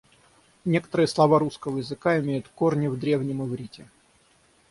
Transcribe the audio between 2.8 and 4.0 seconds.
в древнем иврите.